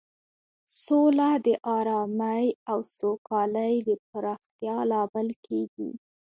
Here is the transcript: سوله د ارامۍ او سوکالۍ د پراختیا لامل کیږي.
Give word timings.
سوله 0.83 1.29
د 1.45 1.47
ارامۍ 1.77 2.45
او 2.71 2.79
سوکالۍ 2.97 3.73
د 3.87 3.89
پراختیا 4.07 4.77
لامل 4.91 5.29
کیږي. 5.45 5.89